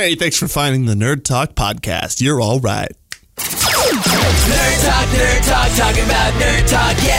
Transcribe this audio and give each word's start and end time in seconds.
Hey, 0.00 0.14
thanks 0.14 0.38
for 0.38 0.48
finding 0.48 0.86
the 0.86 0.94
Nerd 0.94 1.24
Talk 1.24 1.54
podcast. 1.54 2.22
You're 2.22 2.40
all 2.40 2.58
right. 2.58 2.90
Nerd 3.36 4.80
Talk, 4.82 5.08
Nerd 5.10 5.46
Talk, 5.46 5.76
talking 5.76 6.04
about 6.04 6.32
Nerd 6.40 6.70
Talk, 6.70 6.96
yeah! 7.04 7.09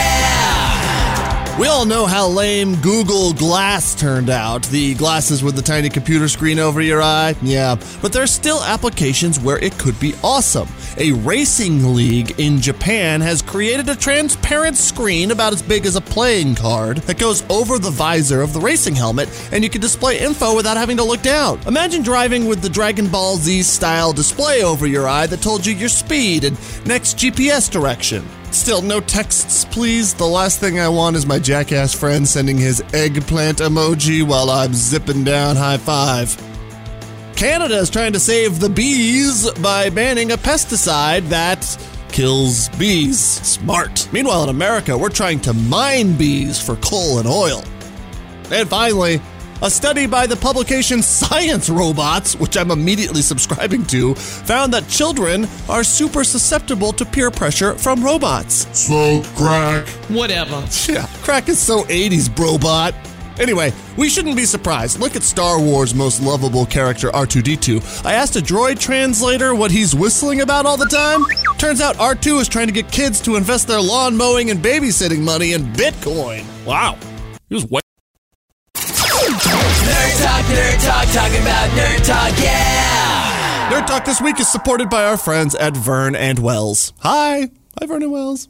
We 1.62 1.68
all 1.68 1.84
know 1.84 2.06
how 2.06 2.26
lame 2.26 2.74
Google 2.80 3.32
Glass 3.32 3.94
turned 3.94 4.30
out. 4.30 4.64
The 4.64 4.94
glasses 4.94 5.44
with 5.44 5.54
the 5.54 5.62
tiny 5.62 5.90
computer 5.90 6.26
screen 6.26 6.58
over 6.58 6.80
your 6.80 7.00
eye. 7.00 7.36
Yeah, 7.40 7.76
but 8.00 8.12
there 8.12 8.24
are 8.24 8.26
still 8.26 8.60
applications 8.64 9.38
where 9.38 9.58
it 9.58 9.78
could 9.78 9.98
be 10.00 10.12
awesome. 10.24 10.68
A 10.96 11.12
racing 11.12 11.94
league 11.94 12.40
in 12.40 12.60
Japan 12.60 13.20
has 13.20 13.42
created 13.42 13.88
a 13.88 13.94
transparent 13.94 14.76
screen 14.76 15.30
about 15.30 15.52
as 15.52 15.62
big 15.62 15.86
as 15.86 15.94
a 15.94 16.00
playing 16.00 16.56
card 16.56 16.96
that 17.02 17.20
goes 17.20 17.48
over 17.48 17.78
the 17.78 17.92
visor 17.92 18.42
of 18.42 18.52
the 18.52 18.60
racing 18.60 18.96
helmet, 18.96 19.28
and 19.52 19.62
you 19.62 19.70
can 19.70 19.80
display 19.80 20.18
info 20.18 20.56
without 20.56 20.76
having 20.76 20.96
to 20.96 21.04
look 21.04 21.22
down. 21.22 21.60
Imagine 21.68 22.02
driving 22.02 22.46
with 22.46 22.60
the 22.60 22.68
Dragon 22.68 23.06
Ball 23.06 23.36
Z 23.36 23.62
style 23.62 24.12
display 24.12 24.64
over 24.64 24.84
your 24.84 25.06
eye 25.06 25.28
that 25.28 25.42
told 25.42 25.64
you 25.64 25.76
your 25.76 25.88
speed 25.88 26.42
and 26.42 26.58
next 26.84 27.18
GPS 27.18 27.70
direction. 27.70 28.28
Still, 28.52 28.82
no 28.82 29.00
texts, 29.00 29.64
please. 29.64 30.14
The 30.14 30.26
last 30.26 30.60
thing 30.60 30.78
I 30.78 30.88
want 30.88 31.16
is 31.16 31.26
my 31.26 31.38
jackass 31.38 31.94
friend 31.94 32.28
sending 32.28 32.58
his 32.58 32.82
eggplant 32.92 33.58
emoji 33.58 34.22
while 34.22 34.50
I'm 34.50 34.74
zipping 34.74 35.24
down 35.24 35.56
I-5. 35.56 37.34
Canada 37.34 37.78
is 37.78 37.90
trying 37.90 38.12
to 38.12 38.20
save 38.20 38.60
the 38.60 38.68
bees 38.68 39.50
by 39.54 39.90
banning 39.90 40.32
a 40.32 40.36
pesticide 40.36 41.28
that 41.30 41.76
kills 42.12 42.68
bees. 42.70 43.18
Smart. 43.18 44.06
Meanwhile, 44.12 44.44
in 44.44 44.48
America, 44.50 44.96
we're 44.96 45.08
trying 45.08 45.40
to 45.40 45.54
mine 45.54 46.16
bees 46.16 46.60
for 46.60 46.76
coal 46.76 47.18
and 47.18 47.26
oil. 47.26 47.64
And 48.50 48.68
finally, 48.68 49.20
a 49.62 49.70
study 49.70 50.06
by 50.06 50.26
the 50.26 50.36
publication 50.36 51.02
Science 51.02 51.70
Robots, 51.70 52.34
which 52.36 52.56
I'm 52.56 52.72
immediately 52.72 53.22
subscribing 53.22 53.84
to, 53.86 54.14
found 54.14 54.72
that 54.74 54.88
children 54.88 55.46
are 55.68 55.84
super 55.84 56.24
susceptible 56.24 56.92
to 56.92 57.04
peer 57.04 57.30
pressure 57.30 57.74
from 57.74 58.04
robots. 58.04 58.66
So 58.76 59.22
crack. 59.36 59.86
Whatever. 60.08 60.66
Yeah, 60.88 61.06
crack 61.22 61.48
is 61.48 61.60
so 61.60 61.84
80s, 61.84 62.28
brobot. 62.28 62.94
Anyway, 63.38 63.72
we 63.96 64.08
shouldn't 64.08 64.36
be 64.36 64.44
surprised. 64.44 64.98
Look 64.98 65.16
at 65.16 65.22
Star 65.22 65.60
Wars' 65.60 65.94
most 65.94 66.22
lovable 66.22 66.66
character, 66.66 67.10
R2D2. 67.10 68.04
I 68.04 68.14
asked 68.14 68.36
a 68.36 68.40
droid 68.40 68.78
translator 68.78 69.54
what 69.54 69.70
he's 69.70 69.94
whistling 69.94 70.40
about 70.40 70.66
all 70.66 70.76
the 70.76 70.86
time. 70.86 71.22
Turns 71.56 71.80
out 71.80 71.96
R2 71.96 72.40
is 72.40 72.48
trying 72.48 72.66
to 72.66 72.72
get 72.72 72.90
kids 72.90 73.20
to 73.22 73.36
invest 73.36 73.68
their 73.68 73.80
lawn 73.80 74.16
mowing 74.16 74.50
and 74.50 74.60
babysitting 74.60 75.20
money 75.20 75.52
in 75.52 75.62
Bitcoin. 75.72 76.44
Wow. 76.66 76.98
He 77.48 77.54
was 77.54 77.64
way. 77.66 77.81
Nerd 80.22 80.28
Talk, 80.28 80.44
Nerd 80.44 80.84
Talk, 80.84 81.12
talking 81.12 81.40
about 81.42 81.70
Nerd 81.70 82.06
Talk, 82.06 82.38
yeah! 82.38 83.70
Nerd 83.70 83.86
Talk 83.86 84.04
this 84.04 84.20
week 84.20 84.38
is 84.38 84.46
supported 84.46 84.88
by 84.88 85.04
our 85.04 85.16
friends 85.16 85.56
at 85.56 85.76
Vern 85.76 86.14
and 86.14 86.38
Wells. 86.38 86.92
Hi. 87.00 87.50
Hi, 87.80 87.86
Vern 87.86 88.04
and 88.04 88.12
Wells. 88.12 88.48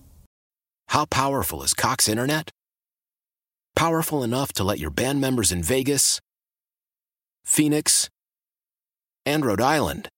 How 0.88 1.06
powerful 1.06 1.62
is 1.62 1.72
Cox 1.72 2.08
Internet? 2.08 2.50
Powerful 3.74 4.22
enough 4.22 4.52
to 4.54 4.64
let 4.64 4.78
your 4.78 4.90
band 4.90 5.22
members 5.22 5.50
in 5.50 5.62
Vegas, 5.62 6.20
Phoenix, 7.42 8.10
and 9.24 9.42
Rhode 9.46 9.62
Island 9.62 10.10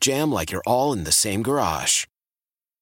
jam 0.00 0.32
like 0.32 0.50
you're 0.50 0.62
all 0.66 0.92
in 0.92 1.04
the 1.04 1.12
same 1.12 1.42
garage. 1.42 2.04